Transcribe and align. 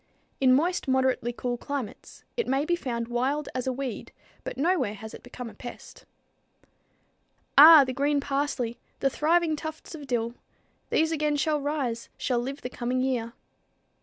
In 0.39 0.51
moist, 0.51 0.87
moderately 0.87 1.31
cool 1.31 1.59
climates, 1.59 2.23
it 2.35 2.47
may 2.47 2.65
be 2.65 2.75
found 2.75 3.07
wild 3.07 3.49
as 3.53 3.67
a 3.67 3.71
weed, 3.71 4.11
but 4.43 4.57
nowhere 4.57 4.95
has 4.95 5.13
it 5.13 5.21
become 5.21 5.47
a 5.47 5.53
pest. 5.53 6.05
"Ah! 7.55 7.83
the 7.83 7.93
green 7.93 8.19
parsley, 8.19 8.79
the 8.99 9.11
thriving 9.11 9.55
tufts 9.55 9.93
of 9.93 10.07
dill; 10.07 10.33
These 10.89 11.11
again 11.11 11.35
shall 11.35 11.61
rise, 11.61 12.09
shall 12.17 12.39
live 12.39 12.61
the 12.63 12.67
coming 12.71 13.01
year." 13.01 13.33